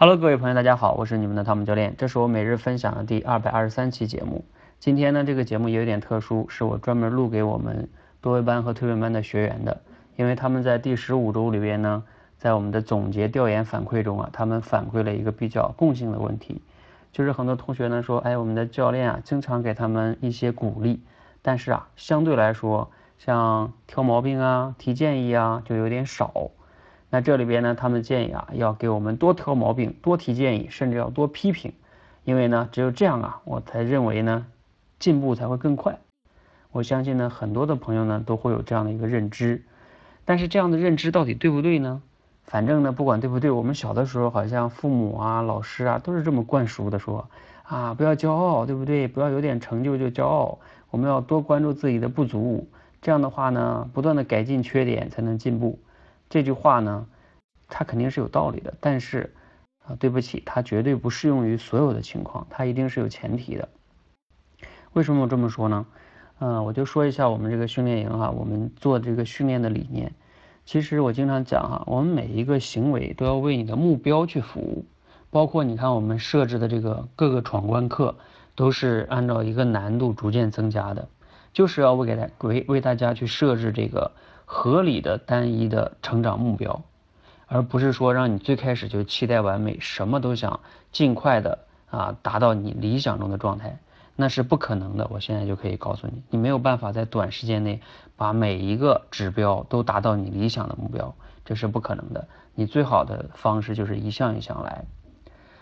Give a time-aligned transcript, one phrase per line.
[0.00, 4.44] Hello，各位朋友，大家好，我是你们的汤姆教练，这是我每日分享的第二百二十三期节目。
[4.78, 7.88] 今天呢，这个节目也有点特殊，是我专门录给我们
[8.20, 9.80] 多维班和推文班的学员的，
[10.14, 12.04] 因为他们在第十五周里边呢，
[12.36, 16.62] 在我们的总结调研反馈中啊，他们反馈了一个比较共性的问题，
[17.10, 21.00] 就是很多同学呢说，哎，我们的教练啊，经常给他们一些鼓励，
[21.42, 22.88] 但是啊，相对来说，
[23.18, 26.52] 像挑毛病啊、提建议啊，就有点少。
[27.10, 31.72] 那这里边呢，他们建议啊，要给我们多挑毛病，多提建议，甚至要多批评，
[32.24, 34.46] 因为呢，只有这样啊，我才认为呢，
[34.98, 35.98] 进步才会更快。
[36.70, 39.62] 我相信呢，很多的朋友呢，都会有这样的一个认知。
[40.26, 42.02] 但是这样的认知到底对不对呢？
[42.44, 47.28] 反正呢，不管对不对，我们小的时候好像父母啊、老师啊，都是这么灌输的，说
[47.62, 49.08] 啊，不要骄傲，对不对？
[49.08, 50.58] 不要有点成就就骄傲，
[50.90, 52.68] 我们要多关注自己的不足，
[53.00, 55.78] 这样的话呢，不断的改进缺点才能进步。
[56.28, 57.06] 这句话呢，
[57.68, 59.32] 它肯定是有道理的，但是
[59.86, 63.68] 啊，对不起，它绝对不适用于所有的情况，它一定是有前提的。
[64.92, 65.86] 为什么我这么说呢？
[66.40, 70.12] 嗯，我就说一下我们这个训练营哈，我们做这个训练的理念。
[70.64, 74.84] 其实我经常讲哈，我们每一个行为都要为你的目标去服务，
[75.30, 78.16] 包括你看我们设置的这个各个闯关课，
[78.54, 81.08] 都是按照一个难度逐渐增加的，
[81.58, 84.12] 就是要为给大为为大家去设置这个。
[84.50, 86.82] 合理的单一的成长目标，
[87.48, 90.60] 而不是说让你最开始就期待完美，什么都想
[90.92, 91.58] 尽快的
[91.90, 93.78] 啊达到你理想中的状态，
[94.14, 95.08] 那是不可能的。
[95.10, 97.82] 我现在就可以告诉你，你没有办法在短时间内
[98.16, 102.28] 把每一个指标都达到你理想的目标，这是不可能的。
[102.54, 104.86] 你最好的方式就是一项一项来。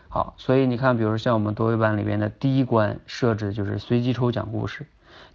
[0.08, 4.86] 好，所以你看，比如像我们多维班里边的第一关设置就是随机抽奖故事，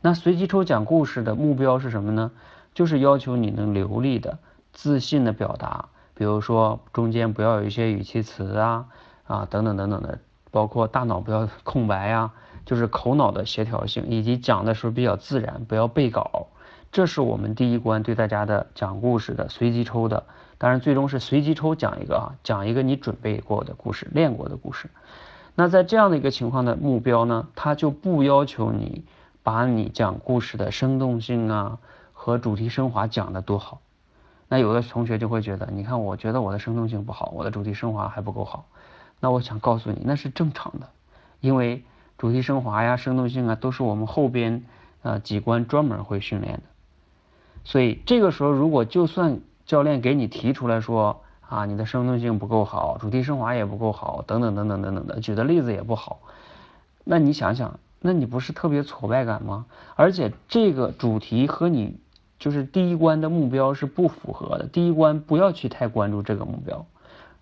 [0.01, 2.31] 那随机抽讲故事的目标是什么呢？
[2.73, 4.39] 就是要求你能流利的、
[4.71, 8.85] 自信的表达，比如说中间不要有一些语气词啊
[9.27, 10.19] 啊等等等等的，
[10.51, 12.31] 包括大脑不要 空白呀，
[12.65, 16.47] 就是口脑的协调性，以及讲的时候比较自然，不要背稿。
[16.91, 20.25] 这是我们第一关对大家的讲故事的随机抽的，
[20.57, 24.89] 当然最终是随机抽讲一个啊，讲一个你准备过的故事、练过的故事。
[25.55, 29.03] 那在这样的一个情况的目标呢，它就不要求你
[29.43, 31.79] 把你讲故事的生动性啊。
[32.23, 33.81] 和主题升华讲的多好，
[34.47, 38.65] 那有的同学就会觉得，你看，我觉得我的生动性不好，我的主题升华还不够好。
[39.19, 40.87] 那我想告诉你，那是正常的，
[41.39, 41.83] 因为
[42.19, 44.63] 主题升华呀、生动性啊，都是我们后边
[45.01, 46.61] 呃几关专门会训练的。
[47.63, 56.19] 所以这个时候，如果就算教练给你提出来说啊，你的生动性不够好，主题升华也不够好，等等等等等等的，举的例子也不好，
[57.03, 59.65] 那你想想，那你不是特别挫败感吗？
[59.95, 61.97] 而且这个主题和你。
[62.39, 66.87] 就是第一关的目标是不符合的，第一关不要去太关注这个目标，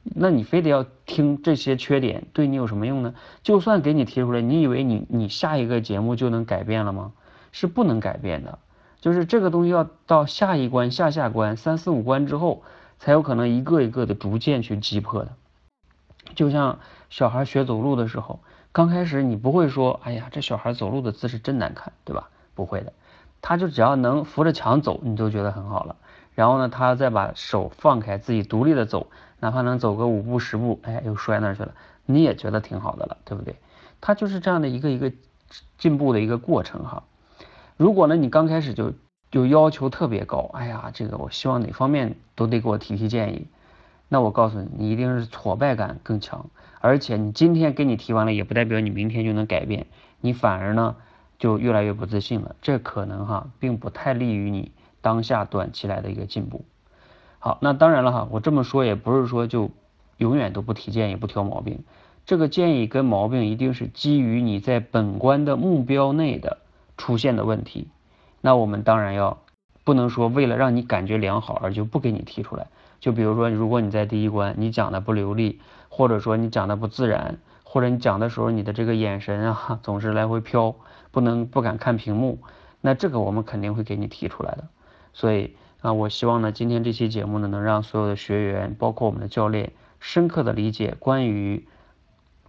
[0.03, 3.15] 那你非得要听这些缺点，对你有什么用呢？
[3.41, 7.13] 就算给你提出来，你以为你你下一个节目就能改变了吗？
[7.53, 8.59] 是不能改变的，
[8.99, 12.63] 就是这个东西要到下一关、下下关、三四五关之后，
[12.97, 15.31] 才有可能一个一个的逐渐去击破的。
[16.35, 18.41] 就像小孩学走路的时候，
[18.72, 22.30] 刚开始你不会说，哎呀，这小孩走路的姿势真难看，对吧？
[22.53, 22.94] 不会的。
[23.41, 25.96] 他就只要能扶着墙走，你就觉得很好了。
[26.35, 29.07] 然后呢，他再把手放开，自己独立的走，
[29.40, 31.74] 哪怕能走个五步十步，哎，又摔那儿去了，
[32.06, 33.56] 你也觉得挺好的了，对不对？
[34.02, 35.12] 他就是这样的一个一个
[35.78, 37.03] 进步的一个过程哈。
[37.75, 38.94] 如果呢，你刚开始就
[39.31, 43.47] 就要求特别高，哎呀，这个我希望哪方面都得给我提提建议，
[44.09, 46.49] 那我告诉你，你一定是挫败感更强，
[46.81, 49.87] 而且你今天给你提完了，也不代表你明天就能改变，
[50.19, 50.97] 你反而呢。
[51.37, 56.65] 就越来越不自信了，这可能哈并不太利于你当下短期来的一个进步。
[57.39, 59.71] 好，那当然了哈，我这么说也不是说就
[60.17, 61.85] 永远都不提建议不挑毛病，
[62.25, 66.57] 这个建议跟毛病一定是基于你在本关的目标内的
[66.97, 67.87] 出现的问题。
[68.41, 69.37] 那我们当然要
[69.84, 72.67] 不能说为了让你感觉良好而就不给你提出来。
[73.00, 75.59] 就比如说，如果你在第一关你讲的不流利，
[75.90, 77.38] 或者说你讲的不自然。
[77.71, 80.74] 或者你讲的时候，你的这个眼神啊， 总是来回飘，
[81.12, 82.39] 不能不敢看屏幕，
[82.81, 84.68] 那这个我们肯定会给你提出来的。
[85.13, 91.68] 所以啊，我希望呢，今天这期节目呢，能让所有的学员，包括我们的教练，深刻的理解关于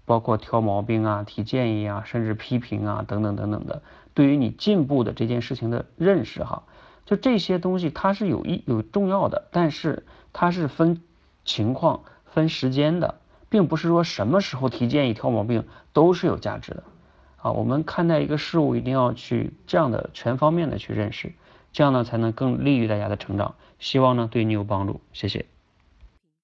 [0.07, 3.83] 包括挑毛病啊、提建议啊、甚至批评啊等等等等的，
[4.15, 6.63] 对于你进步的这件事情的认识哈。
[7.07, 11.03] 就这些东西它是有一有重要的，但是它是分
[11.45, 13.17] 情况、分时间的。
[13.53, 16.85] 并不是说什么时候提建议、挑毛病都是有价值的
[17.43, 17.51] 啊！
[17.51, 21.33] 我们看待一个事物，一定要去这样的全方面的去认识，
[21.73, 23.57] 这样呢才能更利于大家的成长。
[23.81, 25.47] 希望呢对你有帮助，谢谢。